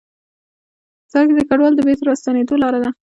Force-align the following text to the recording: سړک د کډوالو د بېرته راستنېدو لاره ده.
سړک 1.11 1.29
د 1.35 1.39
کډوالو 1.49 1.77
د 1.77 1.81
بېرته 1.87 2.03
راستنېدو 2.05 2.61
لاره 2.63 2.79
ده. 2.83 2.89